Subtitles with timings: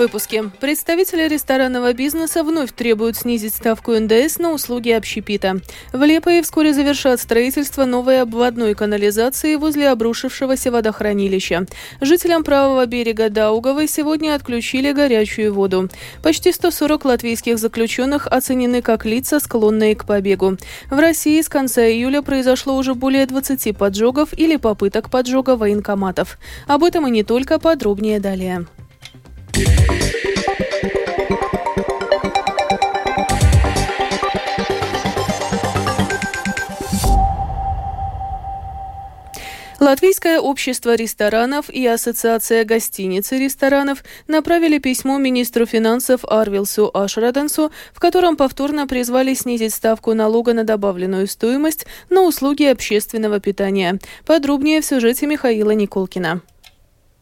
[0.00, 0.44] выпуске.
[0.60, 5.60] Представители ресторанного бизнеса вновь требуют снизить ставку НДС на услуги общепита.
[5.92, 11.66] В Лепое вскоре завершат строительство новой обводной канализации возле обрушившегося водохранилища.
[12.00, 15.90] Жителям правого берега Даугавы сегодня отключили горячую воду.
[16.22, 20.56] Почти 140 латвийских заключенных оценены как лица, склонные к побегу.
[20.90, 26.38] В России с конца июля произошло уже более 20 поджогов или попыток поджога военкоматов.
[26.66, 28.64] Об этом и не только, подробнее далее.
[39.80, 47.98] Латвийское общество ресторанов и Ассоциация гостиниц и ресторанов направили письмо министру финансов Арвилсу Ашраденсу, в
[47.98, 53.98] котором повторно призвали снизить ставку налога на добавленную стоимость на услуги общественного питания.
[54.26, 56.42] Подробнее в сюжете Михаила Николкина.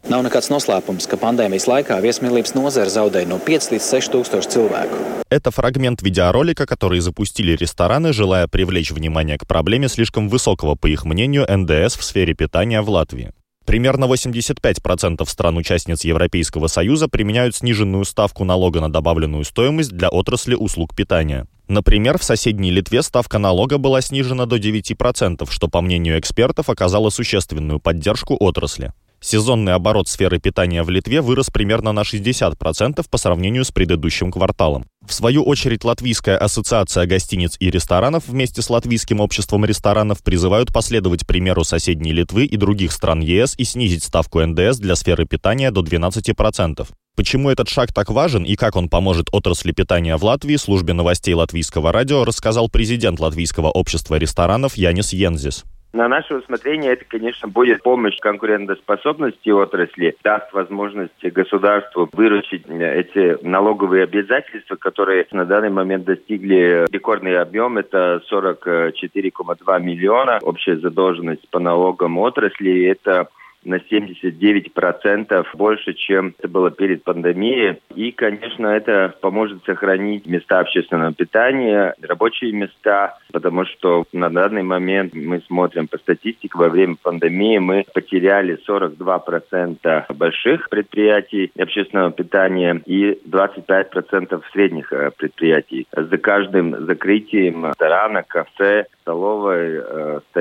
[0.07, 4.89] Nav nekāds noslēpums, ka пандемijas laikā viesmīlības nozare заудēja no 5 līdz 6 тысяч человек.
[5.29, 11.05] Это фрагмент видеоролика, который запустили рестораны, желая привлечь внимание к проблеме слишком высокого, по их
[11.05, 13.31] мнению, НДС в сфере питания в Латвии.
[13.65, 20.95] Примерно 85% стран-участниц Европейского Союза применяют сниженную ставку налога на добавленную стоимость для отрасли услуг
[20.95, 21.45] питания.
[21.67, 27.11] Например, в соседней Литве ставка налога была снижена до 9%, что, по мнению экспертов, оказало
[27.11, 28.91] существенную поддержку отрасли.
[29.21, 34.85] Сезонный оборот сферы питания в Литве вырос примерно на 60% по сравнению с предыдущим кварталом.
[35.05, 41.27] В свою очередь, Латвийская ассоциация гостиниц и ресторанов вместе с Латвийским обществом ресторанов призывают последовать
[41.27, 45.81] примеру соседней Литвы и других стран ЕС и снизить ставку НДС для сферы питания до
[45.81, 46.87] 12%.
[47.15, 51.33] Почему этот шаг так важен и как он поможет отрасли питания в Латвии, службе новостей
[51.33, 55.65] Латвийского радио рассказал президент Латвийского общества ресторанов Янис Йензис.
[55.91, 64.03] На наше усмотрение это, конечно, будет помощь конкурентоспособности отрасли, даст возможность государству выручить эти налоговые
[64.03, 70.37] обязательства, которые на данный момент достигли рекордный объем, это 44,2 миллиона.
[70.43, 73.29] Общая задолженность по налогам отрасли, это
[73.63, 77.79] на 79% больше, чем это было перед пандемией.
[77.95, 85.13] И, конечно, это поможет сохранить места общественного питания, рабочие места, потому что на данный момент
[85.13, 93.19] мы смотрим по статистике, во время пандемии мы потеряли 42% больших предприятий общественного питания и
[93.27, 95.87] 25% средних э, предприятий.
[95.95, 98.85] За каждым закрытием ресторана, кафе, э,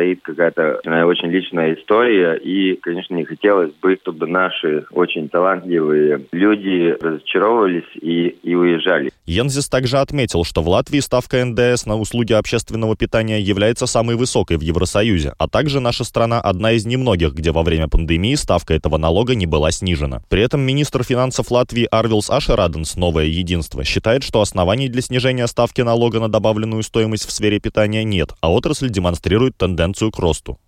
[0.09, 2.35] стоит какая-то очень личная история.
[2.37, 9.11] И, конечно, не хотелось бы, чтобы наши очень талантливые люди разочаровывались и, и уезжали.
[9.29, 14.57] Йензис также отметил, что в Латвии ставка НДС на услуги общественного питания является самой высокой
[14.57, 18.97] в Евросоюзе, а также наша страна одна из немногих, где во время пандемии ставка этого
[18.97, 20.23] налога не была снижена.
[20.31, 25.83] При этом министр финансов Латвии Арвилс Ашераденс, новое единство, считает, что оснований для снижения ставки
[25.83, 30.59] налога на добавленную стоимость в сфере питания нет, а отрасль демонстрирует тенденцию к росту.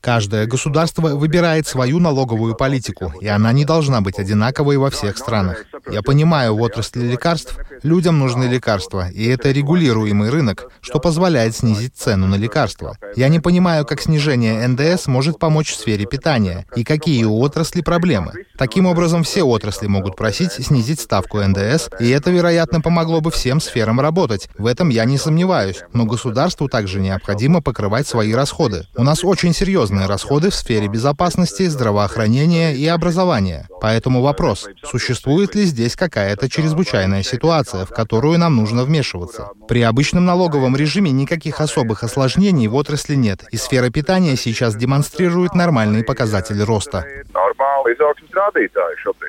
[0.00, 5.66] Каждое государство выбирает свою налоговую политику, и она не должна быть одинаковой во всех странах.
[5.90, 11.96] Я понимаю, в отрасли лекарств людям нужны лекарства, и это регулируемый рынок, что позволяет снизить
[11.96, 12.96] цену на лекарства.
[13.16, 17.80] Я не понимаю, как снижение НДС может помочь в сфере питания, и какие у отрасли
[17.80, 18.32] проблемы.
[18.56, 23.60] Таким образом, все отрасли могут просить снизить ставку НДС, и это, вероятно, помогло бы всем
[23.60, 24.48] сферам работать.
[24.58, 25.82] В этом я не сомневаюсь.
[25.92, 28.86] Но государству также необходимо покрывать свои расходы.
[28.96, 33.66] У нас очень серьезные расходы в сфере безопасности, здравоохранения и образования.
[33.80, 39.48] Поэтому вопрос, существует ли здесь какая-то чрезвычайная ситуация, в которую нам нужно вмешиваться?
[39.68, 45.54] При обычном налоговом режиме никаких особых осложнений в отрасли нет, и сфера питания сейчас демонстрирует
[45.54, 47.04] нормальные показатели роста.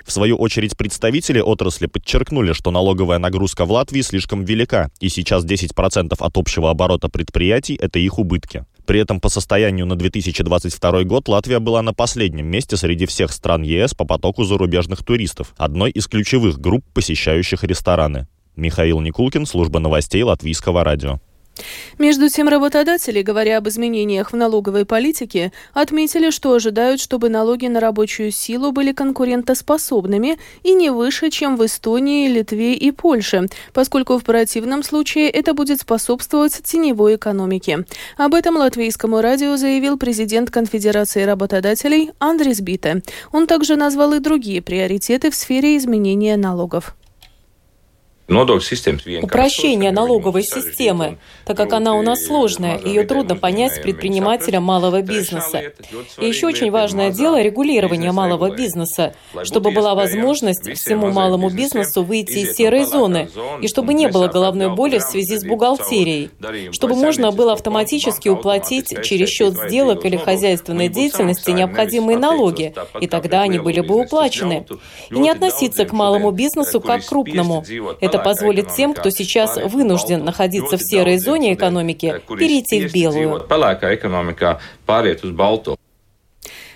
[0.06, 5.46] В свою очередь представители отрасли подчеркнули, что налоговая нагрузка в Латвии слишком велика, и сейчас
[5.46, 8.66] 10% от общего оборота предприятий– это их убытки.
[8.92, 13.62] При этом по состоянию на 2022 год Латвия была на последнем месте среди всех стран
[13.62, 18.28] ЕС по потоку зарубежных туристов, одной из ключевых групп, посещающих рестораны.
[18.58, 21.22] Михаил Никулкин, служба новостей Латвийского радио.
[21.98, 27.80] Между тем, работодатели, говоря об изменениях в налоговой политике, отметили, что ожидают, чтобы налоги на
[27.80, 34.24] рабочую силу были конкурентоспособными и не выше, чем в Эстонии, Литве и Польше, поскольку в
[34.24, 37.86] противном случае это будет способствовать теневой экономике.
[38.18, 43.04] Об этом латвийскому радио заявил президент Конфедерации работодателей Андрис Бите.
[43.32, 46.96] Он также назвал и другие приоритеты в сфере изменения налогов.
[48.28, 55.74] Упрощение налоговой системы, так как она у нас сложная, ее трудно понять предпринимателям малого бизнеса.
[56.18, 59.14] И еще очень важное дело– регулирование малого бизнеса,
[59.44, 63.30] чтобы была возможность всему малому бизнесу выйти из серой зоны,
[63.62, 66.30] и чтобы не было головной боли в связи с бухгалтерией,
[66.72, 73.42] чтобы можно было автоматически уплатить через счет сделок или хозяйственной деятельности необходимые налоги, и тогда
[73.42, 74.66] они были бы уплачены.
[75.10, 77.66] И не относиться к малому бизнесу как к крупному.
[78.00, 83.42] Это позволит тем, кто сейчас вынужден находиться в серой зоне экономики, перейти в белую.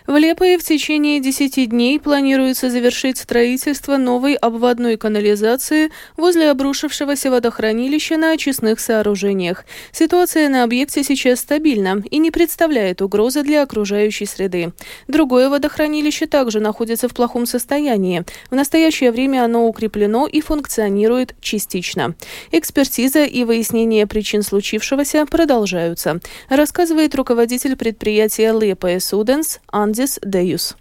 [0.07, 8.15] В Лепое в течение 10 дней планируется завершить строительство новой обводной канализации возле обрушившегося водохранилища
[8.15, 9.65] на очистных сооружениях.
[9.91, 14.73] Ситуация на объекте сейчас стабильна и не представляет угрозы для окружающей среды.
[15.07, 18.25] Другое водохранилище также находится в плохом состоянии.
[18.51, 22.13] В настоящее время оно укреплено и функционирует частично.
[22.51, 30.75] Экспертиза и выяснение причин случившегося продолжаются, рассказывает руководитель предприятия Лепое Суденс Ан Andis Dejus.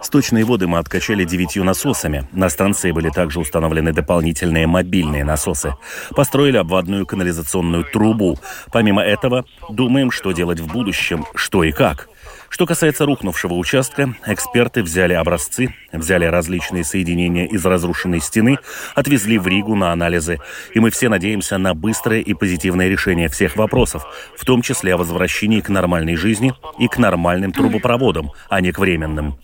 [0.00, 2.28] Сточные воды мы откачали девятью насосами.
[2.32, 5.74] На станции были также установлены дополнительные мобильные насосы.
[6.14, 8.36] Построили обводную канализационную трубу.
[8.70, 12.10] Помимо этого, думаем, что делать в будущем, что и как.
[12.50, 18.58] Что касается рухнувшего участка, эксперты взяли образцы, взяли различные соединения из разрушенной стены,
[18.96, 20.40] отвезли в Ригу на анализы.
[20.74, 24.04] И мы все надеемся на быстрое и позитивное решение всех вопросов,
[24.36, 28.80] в том числе о возвращении к нормальной жизни и к нормальным трубопроводам, а не к
[28.80, 29.38] временным.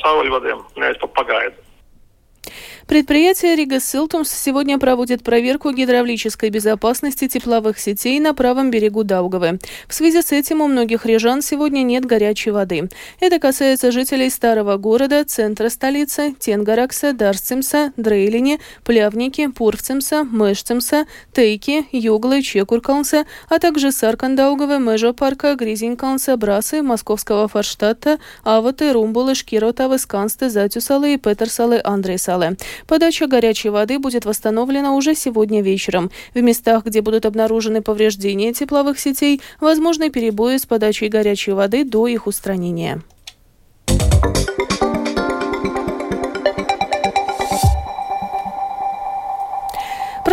[2.87, 9.59] Предприятие Рига Силтумс сегодня проводит проверку гидравлической безопасности тепловых сетей на правом берегу Даугавы.
[9.89, 12.89] В связи с этим у многих рижан сегодня нет горячей воды.
[13.19, 22.41] Это касается жителей старого города, центра столицы, Тенгаракса, Дарсцимса, Дрейлини, Плявники, Пурвцимса, Мэшцимса, Тейки, Юглы,
[22.41, 31.17] Чекуркалнса, а также Саркандаугавы, Межопарка, Гризинькалнса, Брасы, Московского Форштадта, Аваты, Румбулы, Шкиротавы, Скансты, Затюсалы и
[31.17, 32.57] Петерсалы, Андрейсалы.
[32.87, 36.11] Подача горячей воды будет восстановлена уже сегодня вечером.
[36.35, 42.07] В местах, где будут обнаружены повреждения тепловых сетей, возможны перебои с подачей горячей воды до
[42.07, 43.03] их устранения.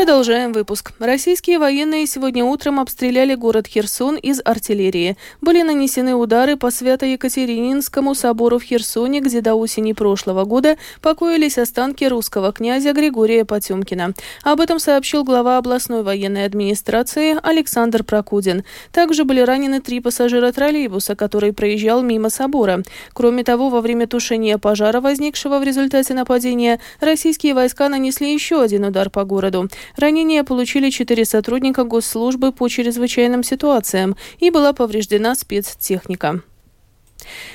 [0.03, 0.91] Продолжаем выпуск.
[0.99, 5.15] Российские военные сегодня утром обстреляли город Херсон из артиллерии.
[5.39, 12.03] Были нанесены удары по Свято-Екатерининскому собору в Херсоне, где до осени прошлого года покоились останки
[12.03, 14.13] русского князя Григория Потемкина.
[14.43, 18.65] Об этом сообщил глава областной военной администрации Александр Прокудин.
[18.91, 22.83] Также были ранены три пассажира троллейбуса, который проезжал мимо собора.
[23.13, 28.83] Кроме того, во время тушения пожара, возникшего в результате нападения, российские войска нанесли еще один
[28.83, 29.69] удар по городу.
[29.95, 36.41] Ранения получили четыре сотрудника госслужбы по чрезвычайным ситуациям и была повреждена спецтехника.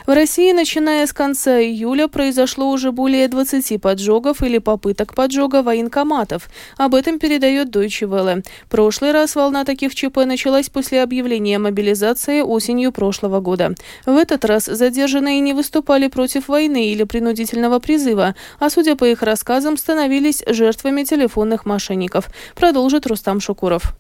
[0.07, 6.49] В России, начиная с конца июля, произошло уже более 20 поджогов или попыток поджога военкоматов.
[6.77, 8.45] Об этом передает Deutsche Welle.
[8.69, 13.75] Прошлый раз волна таких ЧП началась после объявления мобилизации осенью прошлого года.
[14.07, 19.23] В этот раз задержанные не выступали против войны или принудительного призыва, а, судя по их
[19.23, 22.29] рассказам, становились жертвами телефонных мошенников.
[22.55, 23.95] Продолжит Рустам Шукуров.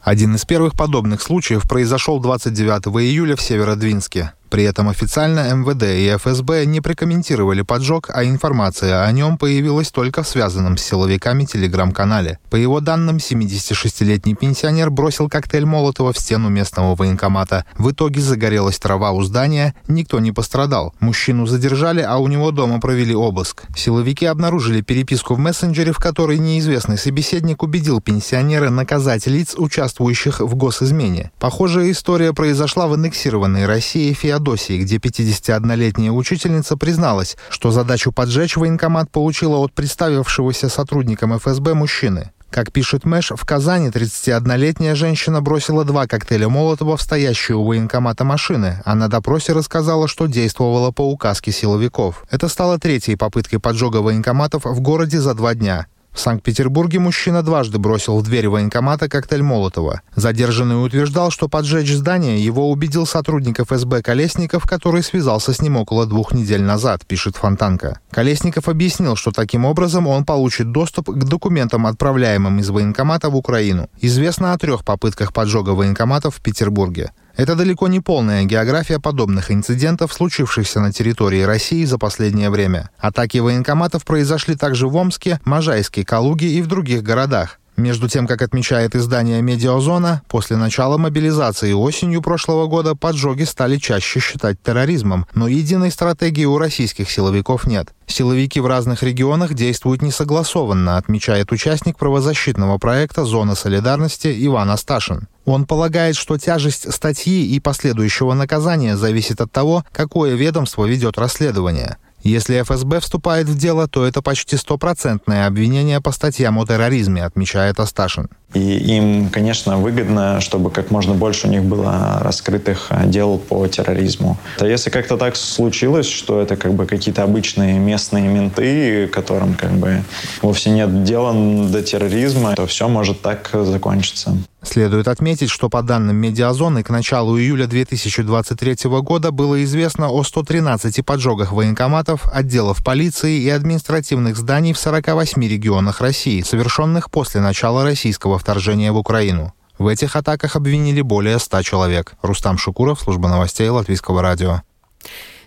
[0.00, 4.32] Один из первых подобных случаев произошел 29 июля в Северодвинске.
[4.50, 10.24] При этом официально МВД и ФСБ не прокомментировали поджог, а информация о нем появилась только
[10.24, 12.40] в связанном с силовиками телеграм-канале.
[12.50, 17.64] По его данным, 76-летний пенсионер бросил коктейль Молотова в стену местного военкомата.
[17.78, 20.94] В итоге загорелась трава у здания, никто не пострадал.
[20.98, 23.62] Мужчину задержали, а у него дома провели обыск.
[23.76, 30.56] Силовики обнаружили переписку в мессенджере, в которой неизвестный собеседник убедил пенсионера наказать лиц, участвующих в
[30.56, 31.30] госизмене.
[31.38, 38.56] Похожая история произошла в аннексированной России Феодосии Феодосии, где 51-летняя учительница призналась, что задачу поджечь
[38.56, 42.30] военкомат получила от представившегося сотрудникам ФСБ мужчины.
[42.50, 48.24] Как пишет Мэш, в Казани 31-летняя женщина бросила два коктейля Молотова в стоящую у военкомата
[48.24, 52.24] машины, а на допросе рассказала, что действовала по указке силовиков.
[52.30, 55.86] Это стало третьей попыткой поджога военкоматов в городе за два дня.
[56.12, 60.02] В Санкт-Петербурге мужчина дважды бросил в дверь военкомата коктейль Молотова.
[60.16, 66.06] Задержанный утверждал, что поджечь здание его убедил сотрудник ФСБ Колесников, который связался с ним около
[66.06, 68.00] двух недель назад, пишет Фонтанка.
[68.10, 73.88] Колесников объяснил, что таким образом он получит доступ к документам, отправляемым из военкомата в Украину.
[74.00, 77.12] Известно о трех попытках поджога военкоматов в Петербурге.
[77.40, 82.90] Это далеко не полная география подобных инцидентов, случившихся на территории России за последнее время.
[82.98, 87.58] Атаки военкоматов произошли также в Омске, Можайске, Калуге и в других городах.
[87.78, 94.20] Между тем, как отмечает издание «Медиазона», после начала мобилизации осенью прошлого года поджоги стали чаще
[94.20, 97.94] считать терроризмом, но единой стратегии у российских силовиков нет.
[98.06, 105.26] Силовики в разных регионах действуют несогласованно, отмечает участник правозащитного проекта «Зона солидарности» Иван Асташин.
[105.50, 111.96] Он полагает, что тяжесть статьи и последующего наказания зависит от того, какое ведомство ведет расследование.
[112.22, 117.80] Если ФСБ вступает в дело, то это почти стопроцентное обвинение по статьям о терроризме, отмечает
[117.80, 118.28] Асташин.
[118.54, 123.66] И им, конечно, выгодно, чтобы как можно больше у них было раскрытых а, дел по
[123.66, 124.38] терроризму.
[124.60, 129.72] А если как-то так случилось, что это как бы какие-то обычные местные менты, которым как
[129.72, 130.04] бы
[130.42, 134.36] вовсе нет дела до терроризма, то все может так закончиться.
[134.62, 141.04] Следует отметить, что по данным Медиазоны к началу июля 2023 года было известно о 113
[141.04, 148.38] поджогах военкоматов, отделов полиции и административных зданий в 48 регионах России, совершенных после начала российского
[148.38, 149.54] вторжения в Украину.
[149.78, 152.12] В этих атаках обвинили более 100 человек.
[152.20, 154.60] Рустам Шукуров, служба новостей Латвийского радио.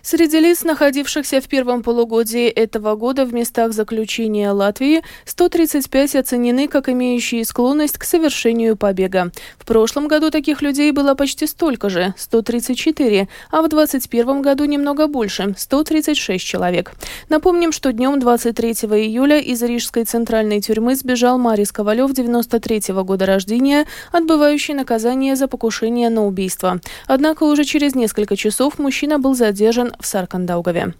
[0.06, 6.90] Среди лиц, находившихся в первом полугодии этого года в местах заключения Латвии, 135 оценены как
[6.90, 9.32] имеющие склонность к совершению побега.
[9.58, 15.06] В прошлом году таких людей было почти столько же– 134, а в 2021 году немного
[15.06, 16.92] больше– 136 человек.
[17.30, 23.24] Напомним, что днем 23 июля из Рижской центральной тюрьмы сбежал Марис Ковалев, 93 -го года
[23.24, 26.78] рождения, отбывающий наказание за покушение на убийство.
[27.06, 30.94] Однако уже через несколько часов мужчина был задержан в Саркандаугаве.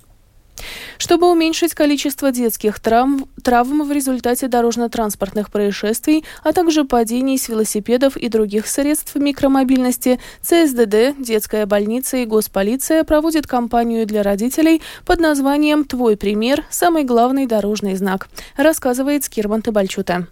[0.99, 8.17] Чтобы уменьшить количество детских травм, травм в результате дорожно-транспортных происшествий, а также падений с велосипедов
[8.17, 15.85] и других средств микромобильности, ЦСДД, детская больница и госполиция проводят кампанию для родителей под названием
[15.85, 20.29] «Твой пример– самый главный дорожный знак», рассказывает Скирман Табальчута.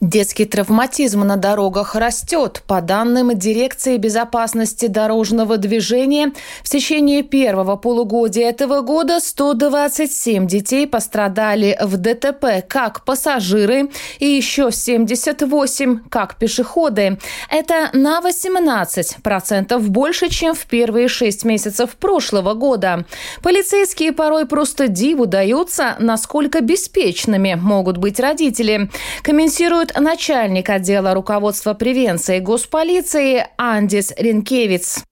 [0.00, 2.62] Детский травматизм на дорогах растет.
[2.66, 6.32] По данным Дирекции безопасности дорожного движения,
[6.62, 14.70] в течение первого полугодия этого года 127 детей пострадали в ДТП как пассажиры и еще
[14.72, 17.18] 78 как пешеходы.
[17.48, 23.06] Это на 18% больше, чем в первые шесть месяцев прошлого года.
[23.42, 28.90] Полицейские порой просто диву даются, насколько беспечными могут быть родители.
[29.22, 35.04] Комментируют начальник отдела руководства превенции госполиции Андис Ринкевиц.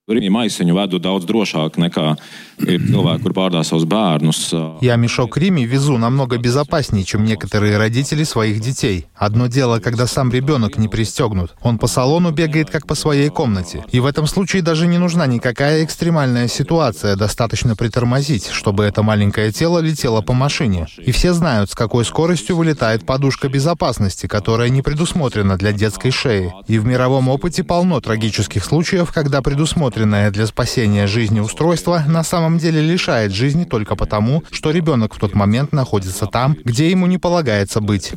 [4.80, 9.06] Я мешок Рими везу намного безопаснее, чем некоторые родители своих детей.
[9.14, 11.54] Одно дело, когда сам ребенок не пристегнут.
[11.62, 13.84] Он по салону бегает, как по своей комнате.
[13.92, 19.52] И в этом случае даже не нужна никакая экстремальная ситуация, достаточно притормозить, чтобы это маленькое
[19.52, 20.88] тело летело по машине.
[20.98, 26.52] И все знают, с какой скоростью вылетает подушка безопасности, которая не предусмотрена для детской шеи.
[26.66, 32.24] И в мировом опыте полно трагических случаев, когда предусмотрено предусмотренное для спасения жизни устройство на
[32.24, 37.06] самом деле лишает жизни только потому, что ребенок в тот момент находится там, где ему
[37.06, 38.12] не полагается быть.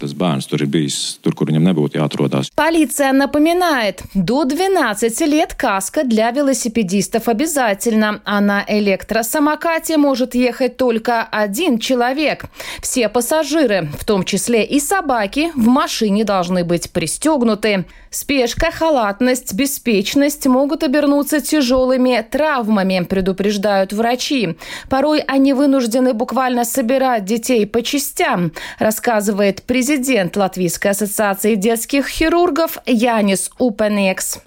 [2.55, 11.23] Полиция напоминает, до 12 лет каска для велосипедистов обязательно, а на электросамокате может ехать только
[11.23, 12.45] один человек.
[12.81, 17.85] Все пассажиры, в том числе и собаки, в машине должны быть пристегнуты.
[18.09, 24.55] Спешка, халатность, беспечность могут обернуться тяжелыми травмами, предупреждают врачи.
[24.89, 33.49] Порой они вынуждены буквально собирать детей по частям, рассказывает президент Латвийской ассоциации детских хирургов Янис
[33.57, 34.39] Упенекс.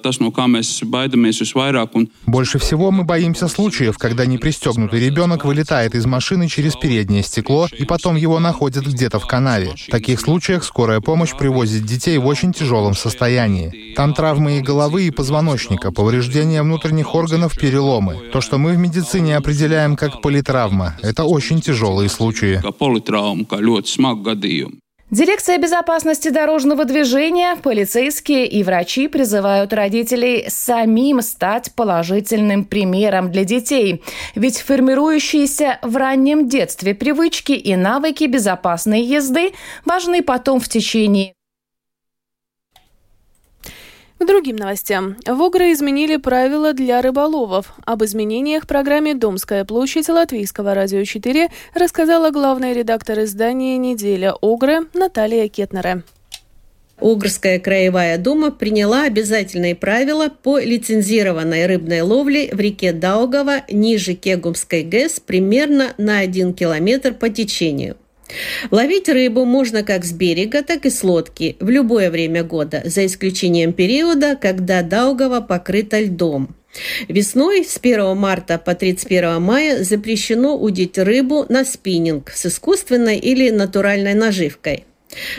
[2.27, 7.85] Больше всего мы боимся случаев, когда непристегнутый ребенок вылетает из машины через переднее стекло и
[7.85, 9.73] потом его находят где-то в канаве.
[9.89, 13.95] В таких случаях скорая помощь привозит детей в очень тяжелом состоянии состоянии.
[13.95, 18.17] Там травмы и головы, и позвоночника, повреждения внутренних органов, переломы.
[18.33, 22.61] То, что мы в медицине определяем как политравма, это очень тяжелые случаи.
[25.11, 34.03] Дирекция безопасности дорожного движения, полицейские и врачи призывают родителей самим стать положительным примером для детей.
[34.35, 39.53] Ведь формирующиеся в раннем детстве привычки и навыки безопасной езды
[39.87, 41.33] важны потом в течение
[44.19, 45.17] к другим новостям.
[45.27, 47.73] В Огре изменили правила для рыболовов.
[47.85, 54.87] Об изменениях в программе «Домская площадь» Латвийского радио 4 рассказала главный редактор издания «Неделя Огры»
[54.95, 56.03] Наталья Кетнера.
[57.01, 64.83] Угрская краевая дума приняла обязательные правила по лицензированной рыбной ловле в реке Даугава ниже Кегумской
[64.83, 67.97] ГЭС примерно на 1 километр по течению.
[68.71, 73.07] Ловить рыбу можно как с берега, так и с лодки в любое время года, за
[73.07, 76.55] исключением периода, когда Даугава покрыта льдом.
[77.09, 83.51] Весной с 1 марта по 31 мая запрещено удить рыбу на спиннинг с искусственной или
[83.51, 84.85] натуральной наживкой.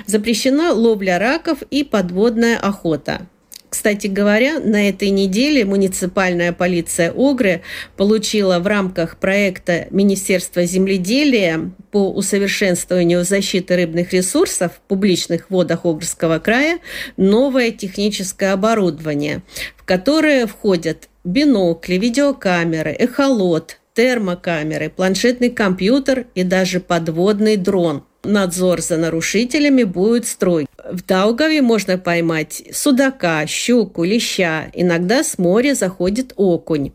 [0.08, 3.28] Запрещена ловля раков и подводная охота.
[3.70, 7.62] Кстати говоря, на этой неделе муниципальная полиция Огры
[7.98, 16.40] получила в рамках проекта Министерства земледелия по усовершенствованию защиты рыбных ресурсов в публичных водах Огрского
[16.40, 16.80] края
[17.16, 19.44] новое техническое оборудование,
[19.78, 28.98] в которое входят бинокли, видеокамеры, эхолот, термокамеры, планшетный компьютер и даже подводный дрон– надзор за
[28.98, 30.68] нарушителями будет строгий.
[30.92, 34.68] В Даугаве можно поймать судака, щуку, леща.
[34.74, 36.92] Иногда с моря заходит окунь.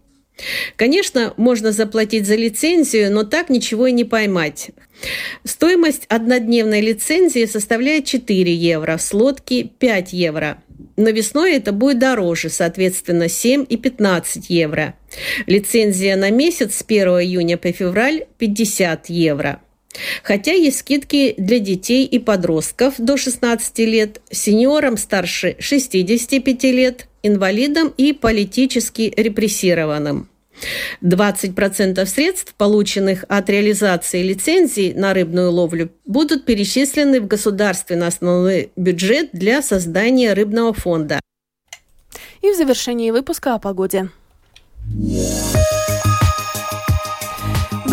[0.76, 4.71] Конечно, можно заплатить за лицензию, но так ничего и не поймать.
[5.45, 10.59] Стоимость однодневной лицензии составляет 4 евро, с лодки 5 евро.
[10.97, 14.95] Но весной это будет дороже, соответственно, 7 и 15 евро.
[15.47, 19.61] Лицензия на месяц с 1 июня по февраль 50 евро.
[20.22, 27.92] Хотя есть скидки для детей и подростков до 16 лет, сеньорам старше 65 лет, инвалидам
[27.96, 30.28] и политически репрессированным.
[31.02, 39.30] 20% средств, полученных от реализации лицензий на рыбную ловлю, будут перечислены в государственный основной бюджет
[39.32, 41.20] для создания рыбного фонда.
[42.40, 44.10] И в завершении выпуска о погоде.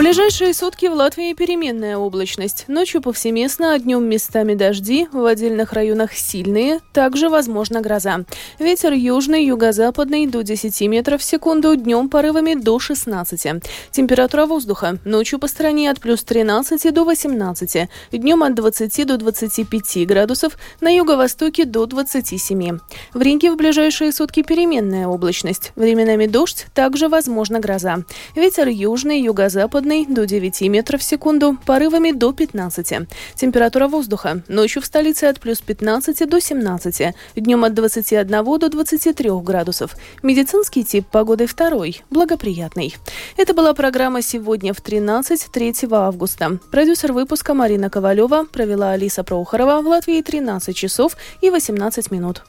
[0.01, 2.65] Ближайшие сутки в Латвии переменная облачность.
[2.67, 8.22] Ночью повсеместно, а днем местами дожди, в отдельных районах сильные, также возможна гроза.
[8.58, 13.63] Ветер южный, юго-западный до 10 метров в секунду, днем порывами до 16.
[13.91, 20.08] Температура воздуха ночью по стране от плюс 13 до 18, днем от 20 до 25
[20.08, 22.79] градусов, на юго-востоке до 27.
[23.13, 25.73] В Риге в ближайшие сутки переменная облачность.
[25.76, 27.97] Временами дождь, также возможна гроза.
[28.36, 33.10] Ветер южный, юго-западный, Западный до 9 метров в секунду, порывами до 15.
[33.36, 39.30] Температура воздуха ночью в столице от плюс 15 до 17, днем от 21 до 23
[39.41, 39.97] градусов.
[40.23, 42.95] Медицинский тип погоды второй, благоприятный.
[43.36, 46.58] Это была программа «Сегодня в 13» 3 августа.
[46.71, 52.43] Продюсер выпуска Марина Ковалева провела Алиса Прохорова в Латвии 13 часов и 18 минут.